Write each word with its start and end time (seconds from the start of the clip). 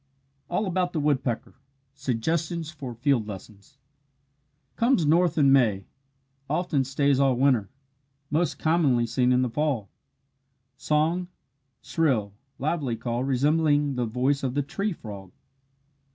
ALL 0.49 0.65
ABOUT 0.65 0.93
THE 0.93 0.99
WOODPECKER 0.99 1.53
SUGGESTIONS 1.93 2.71
FOR 2.71 2.95
FIELD 2.95 3.27
LESSONS 3.27 3.77
Comes 4.75 5.05
north 5.05 5.37
in 5.37 5.51
May 5.51 5.85
often 6.49 6.83
stays 6.83 7.19
all 7.19 7.35
winter 7.35 7.69
most 8.31 8.57
commonly 8.57 9.05
seen 9.05 9.31
in 9.31 9.43
the 9.43 9.49
fall. 9.51 9.91
Song 10.75 11.27
shrill, 11.83 12.33
lively 12.57 12.95
call 12.95 13.23
resembling 13.23 13.93
the 13.93 14.07
voice 14.07 14.41
of 14.41 14.55
the 14.55 14.63
tree 14.63 14.91
frog. 14.91 15.33